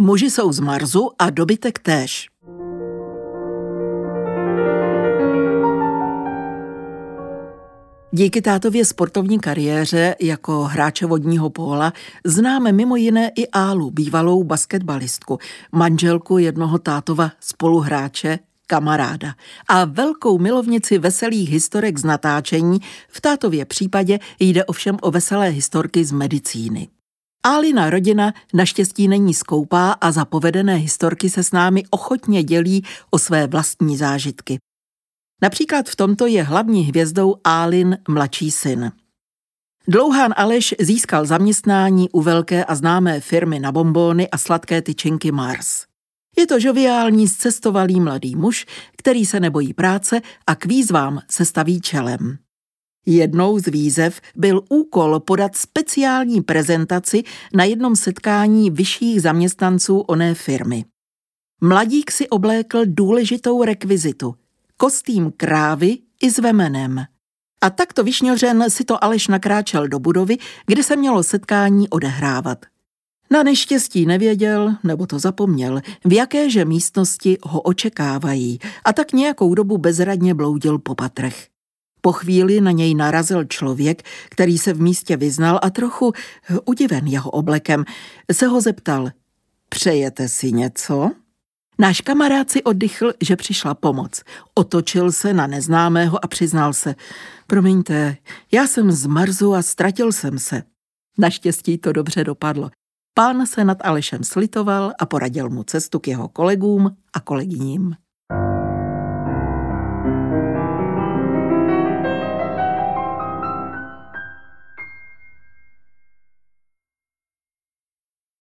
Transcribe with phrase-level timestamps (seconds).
[0.00, 2.28] Muži jsou z Marzu a dobytek též.
[8.12, 11.92] Díky tátově sportovní kariéře jako hráče vodního póla
[12.24, 15.38] známe mimo jiné i Álu, bývalou basketbalistku,
[15.72, 19.34] manželku jednoho tátova spoluhráče, kamaráda
[19.68, 26.04] a velkou milovnici veselých historek z natáčení, v tátově případě jde ovšem o veselé historky
[26.04, 26.88] z medicíny.
[27.46, 33.18] Álina rodina naštěstí není skoupá a za povedené historky se s námi ochotně dělí o
[33.18, 34.58] své vlastní zážitky.
[35.42, 38.92] Například v tomto je hlavní hvězdou Álin mladší syn.
[39.88, 45.84] Dlouhán Aleš získal zaměstnání u velké a známé firmy na bombóny a sladké tyčinky Mars.
[46.38, 48.66] Je to žoviální, zcestovalý mladý muž,
[48.96, 52.38] který se nebojí práce a k výzvám se staví čelem.
[53.06, 57.22] Jednou z výzev byl úkol podat speciální prezentaci
[57.54, 60.84] na jednom setkání vyšších zaměstnanců oné firmy.
[61.60, 64.34] Mladík si oblékl důležitou rekvizitu–
[64.76, 67.04] kostým krávy i s vemenem.
[67.60, 70.36] A takto vyšňořen si to Aleš nakráčel do budovy,
[70.66, 72.66] kde se mělo setkání odehrávat.
[73.30, 79.78] Na neštěstí nevěděl, nebo to zapomněl, v jakéže místnosti ho očekávají a tak nějakou dobu
[79.78, 81.48] bezradně bloudil po patrech.
[82.06, 86.12] Po chvíli na něj narazil člověk, který se v místě vyznal a trochu
[86.64, 87.84] udiven jeho oblekem,
[88.32, 89.10] se ho zeptal,
[89.68, 91.10] přejete si něco?
[91.78, 94.22] Náš kamarád si oddychl, že přišla pomoc.
[94.54, 96.94] Otočil se na neznámého a přiznal se.
[97.46, 98.16] Promiňte,
[98.52, 100.62] já jsem z Marzu a ztratil jsem se.
[101.18, 102.70] Naštěstí to dobře dopadlo.
[103.14, 107.96] Pán se nad Alešem slitoval a poradil mu cestu k jeho kolegům a kolegyním.